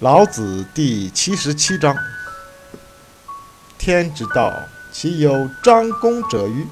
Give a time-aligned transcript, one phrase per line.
[0.00, 1.92] 老子第七十七章：
[3.76, 4.54] 天之道，
[4.92, 6.66] 其有张弓者欤？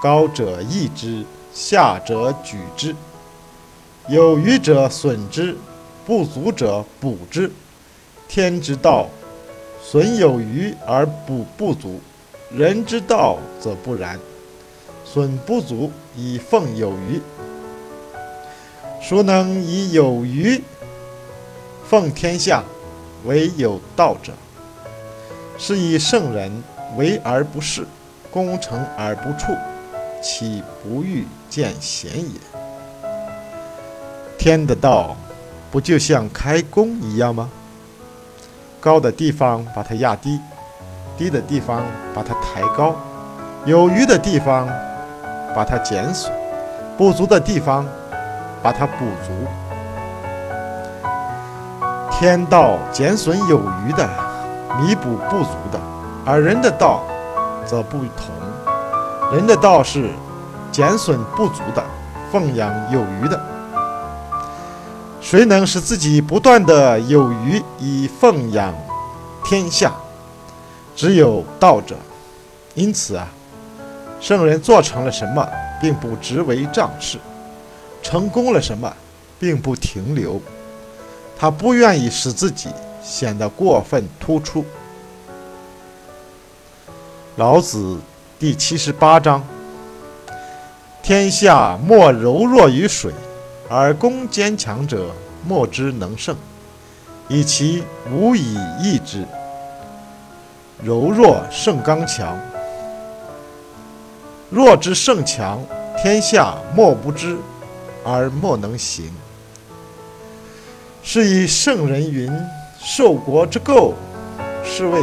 [0.00, 2.94] 高者抑之，下者举之。
[4.08, 5.56] 有余者损之，
[6.06, 7.50] 不足者补之。
[8.28, 9.08] 天之道，
[9.82, 11.98] 损有余而补不足；
[12.52, 14.16] 人之道则不然，
[15.04, 17.20] 损不足以奉有余。
[19.02, 20.62] 孰能以有余？
[21.88, 22.64] 奉天下，
[23.26, 24.32] 为有道者，
[25.56, 26.50] 是以圣人
[26.96, 27.84] 为而不恃，
[28.28, 29.52] 功成而不处，
[30.20, 32.40] 岂不欲见贤也？
[34.36, 35.16] 天的道，
[35.70, 37.48] 不就像开弓一样吗？
[38.80, 40.40] 高的地方把它压低，
[41.16, 42.96] 低的地方把它抬高，
[43.64, 44.66] 有余的地方
[45.54, 46.32] 把它减损，
[46.98, 47.86] 不足的地方
[48.60, 49.32] 把它补足。
[52.18, 54.08] 天道减损有余的，
[54.80, 55.78] 弥补不足的，
[56.24, 57.04] 而人的道
[57.66, 58.34] 则不同。
[59.34, 60.08] 人的道是
[60.72, 61.84] 减损不足的，
[62.32, 63.38] 奉养有余的。
[65.20, 68.72] 谁能使自己不断的有余以奉养
[69.44, 69.92] 天下？
[70.94, 71.96] 只有道者。
[72.72, 73.28] 因此啊，
[74.22, 75.46] 圣人做成了什么，
[75.82, 77.18] 并不执为仗势；
[78.02, 78.90] 成功了什么，
[79.38, 80.40] 并不停留。
[81.38, 82.70] 他不愿意使自己
[83.02, 84.64] 显得过分突出。
[87.36, 88.00] 老子
[88.38, 89.44] 第七十八章：
[91.02, 93.12] 天下莫柔弱于水，
[93.68, 95.10] 而攻坚强者
[95.46, 96.34] 莫之能胜，
[97.28, 99.26] 以其无以易之。
[100.82, 102.38] 柔弱胜刚强，
[104.48, 105.60] 弱之胜强，
[106.02, 107.36] 天下莫不知，
[108.04, 109.12] 而莫能行。
[111.08, 112.28] 是以圣人云
[112.82, 113.92] ：“受国之垢，
[114.64, 115.00] 是谓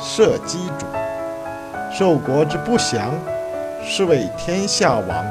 [0.00, 0.86] 社稷主；
[1.92, 3.10] 受国之不祥，
[3.84, 5.24] 是谓天下王。”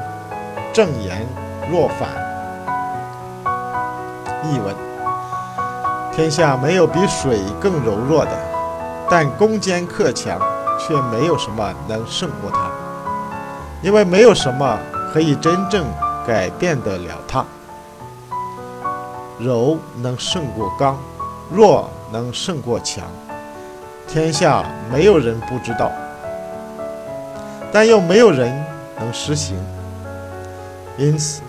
[0.74, 1.26] 正言
[1.72, 2.10] 若反。
[4.44, 4.74] 译文：
[6.14, 8.32] 天下没有比水更柔弱的，
[9.08, 10.38] 但攻坚克强
[10.78, 12.70] 却没有什么能胜过它，
[13.80, 14.78] 因为没有什么
[15.14, 15.86] 可以真正
[16.26, 17.42] 改变得了它。
[19.40, 20.98] 柔能胜过刚，
[21.50, 23.04] 弱能胜过强。
[24.06, 25.90] 天下没有人不知道，
[27.72, 28.52] 但又没有人
[28.98, 29.56] 能实行。
[30.98, 31.40] 因此，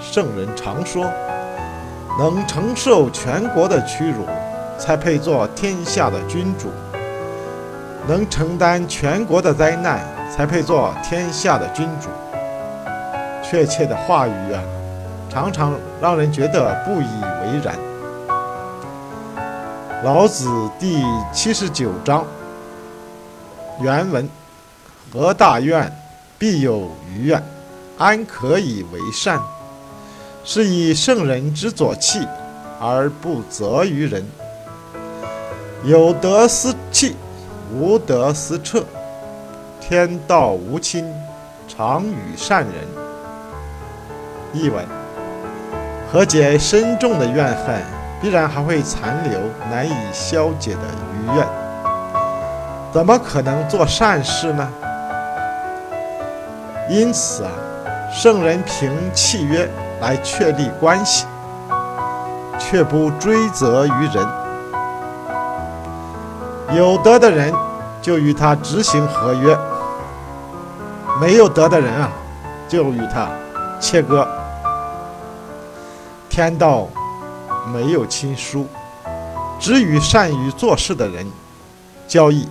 [0.00, 1.04] 圣人常说
[2.18, 4.26] ：“能承受全国的屈辱，
[4.76, 6.68] 才配做天下的君主；
[8.08, 10.00] 能承担全国的灾难，
[10.34, 12.08] 才配做天下的君主。”
[13.48, 14.60] 确切的话语啊！
[15.28, 17.78] 常常让人觉得不以为然。
[20.04, 22.24] 老子第七十九章
[23.80, 24.28] 原文：
[25.12, 25.92] 何大怨，
[26.38, 27.42] 必有余怨，
[27.98, 29.40] 安可以为善？
[30.44, 32.26] 是以圣人之所弃，
[32.80, 34.24] 而不责于人。
[35.84, 37.16] 有德思弃，
[37.72, 38.82] 无德思彻。
[39.80, 41.12] 天道无亲，
[41.66, 42.72] 常与善人。
[44.52, 44.97] 译文。
[46.10, 47.82] 和解深重的怨恨，
[48.20, 49.38] 必然还会残留
[49.70, 50.80] 难以消解的
[51.12, 51.46] 余怨。
[52.90, 54.66] 怎么可能做善事呢？
[56.88, 57.50] 因此啊，
[58.10, 59.68] 圣人凭契约
[60.00, 61.26] 来确立关系，
[62.58, 64.26] 却不追责于人。
[66.74, 67.52] 有德的人
[68.00, 69.54] 就与他执行合约，
[71.20, 72.08] 没有德的人啊，
[72.66, 73.28] 就与他
[73.78, 74.26] 切割。
[76.38, 76.88] 天道
[77.72, 78.64] 没有亲疏，
[79.58, 81.26] 只与善于做事的人
[82.06, 82.46] 交易。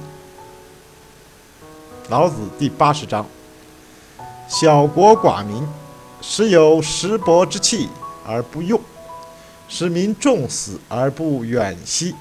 [2.09, 3.25] 老子第八十章：
[4.49, 5.65] 小国寡民，
[6.19, 7.87] 时有石帛之器
[8.27, 8.77] 而不用，
[9.69, 12.13] 使民重死而不远徙。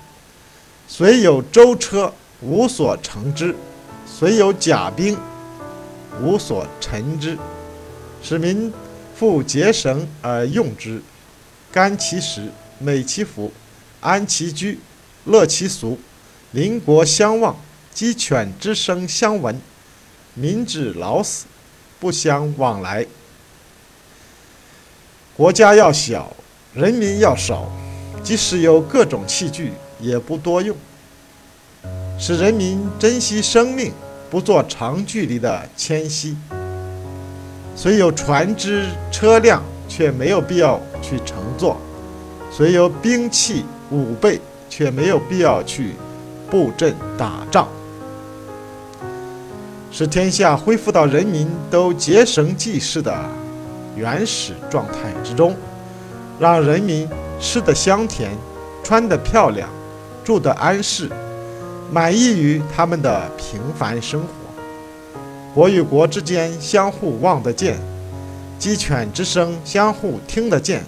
[0.86, 3.52] 虽有舟车，无所乘之；
[4.06, 5.18] 虽有甲兵，
[6.22, 7.36] 无所陈之。
[8.22, 8.72] 使民
[9.16, 11.02] 复结绳而用之。
[11.76, 13.52] 甘其食，美其服，
[14.00, 14.80] 安其居，
[15.26, 15.98] 乐其俗，
[16.52, 17.54] 邻国相望，
[17.92, 19.60] 鸡犬之声相闻，
[20.32, 21.44] 民至老死，
[22.00, 23.04] 不相往来。
[25.36, 26.34] 国家要小，
[26.72, 27.70] 人民要少，
[28.24, 30.74] 即使有各种器具，也不多用，
[32.18, 33.92] 使人民珍惜生命，
[34.30, 36.34] 不做长距离的迁徙。
[37.76, 39.62] 虽有船只车辆。
[39.88, 41.76] 却没有必要去乘坐，
[42.50, 45.92] 虽有兵器武备，却没有必要去
[46.50, 47.68] 布阵打仗，
[49.92, 53.14] 使天下恢复到人民都结绳记事的
[53.94, 55.54] 原始状态之中，
[56.40, 57.08] 让人民
[57.38, 58.32] 吃得香甜，
[58.82, 59.68] 穿得漂亮，
[60.24, 61.08] 住得安适，
[61.92, 64.28] 满意于他们的平凡生活。
[65.54, 67.78] 国与国之间相互望得见，
[68.58, 70.84] 鸡犬之声相互听得见，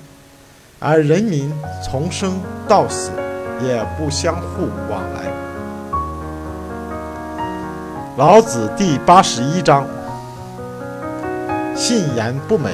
[0.80, 1.52] 而人民
[1.82, 3.10] 从生到死
[3.66, 5.28] 也不相互往来。
[8.16, 9.84] 老子第八十一章：
[11.74, 12.70] 信言不美，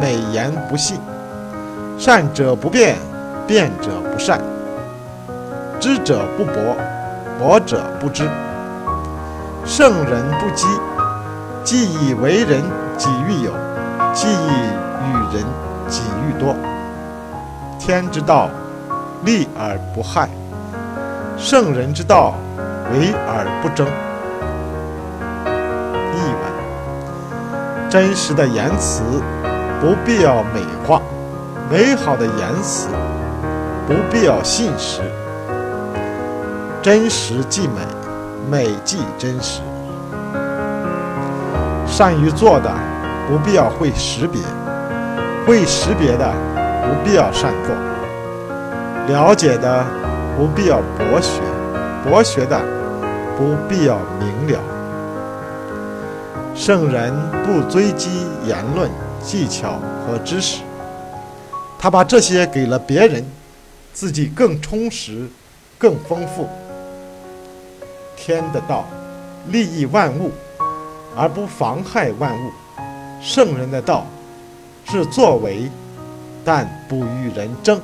[0.00, 0.98] 美言不信；
[1.96, 2.96] 善者不辩，
[3.46, 4.40] 辩者不善；
[5.78, 6.76] 知者不博，
[7.38, 8.24] 博者不知；
[9.64, 10.66] 圣人不积。
[11.62, 12.60] 既以为人
[12.98, 13.52] 己欲有，
[14.12, 14.50] 既以
[15.06, 15.44] 与人
[15.88, 16.56] 己欲多。
[17.84, 18.48] 天之道，
[19.24, 20.28] 利而不害；
[21.36, 22.32] 圣人之道，
[22.92, 23.84] 为而不争。
[26.14, 29.02] 译文：真实的言辞
[29.80, 31.02] 不必要美化，
[31.68, 32.86] 美好的言辞
[33.88, 35.00] 不必要信实。
[36.80, 37.80] 真实即美，
[38.48, 39.60] 美即真实。
[41.84, 42.70] 善于做的，
[43.28, 44.40] 不必要会识别；
[45.44, 46.32] 会识别的，
[46.82, 47.74] 不必要善做；
[49.08, 49.84] 了解的，
[50.36, 51.40] 不必要博学；
[52.04, 52.60] 博学的，
[53.36, 54.60] 不必要明了。
[56.54, 57.12] 圣人
[57.44, 58.90] 不追击言论、
[59.22, 60.62] 技巧和知识，
[61.78, 63.24] 他把这些给了别人，
[63.92, 65.28] 自己更充实、
[65.78, 66.48] 更丰富。
[68.16, 68.84] 天的道，
[69.48, 70.30] 利益万物。
[71.14, 72.50] 而不妨害万物。
[73.20, 74.06] 圣人的道
[74.90, 75.70] 是作为，
[76.44, 77.80] 但不与人争。